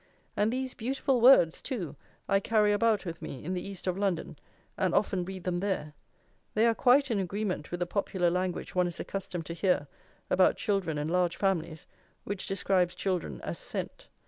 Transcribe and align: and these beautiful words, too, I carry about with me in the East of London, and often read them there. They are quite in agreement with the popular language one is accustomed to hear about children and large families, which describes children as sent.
and 0.35 0.51
these 0.51 0.73
beautiful 0.73 1.21
words, 1.21 1.61
too, 1.61 1.95
I 2.27 2.39
carry 2.39 2.71
about 2.71 3.05
with 3.05 3.21
me 3.21 3.43
in 3.45 3.53
the 3.53 3.61
East 3.61 3.85
of 3.85 3.99
London, 3.99 4.35
and 4.75 4.95
often 4.95 5.23
read 5.23 5.43
them 5.43 5.59
there. 5.59 5.93
They 6.55 6.65
are 6.65 6.73
quite 6.73 7.11
in 7.11 7.19
agreement 7.19 7.69
with 7.69 7.81
the 7.81 7.85
popular 7.85 8.31
language 8.31 8.73
one 8.73 8.87
is 8.87 8.99
accustomed 8.99 9.45
to 9.45 9.53
hear 9.53 9.87
about 10.27 10.57
children 10.57 10.97
and 10.97 11.11
large 11.11 11.35
families, 11.35 11.85
which 12.23 12.47
describes 12.47 12.95
children 12.95 13.41
as 13.41 13.59
sent. 13.59 14.07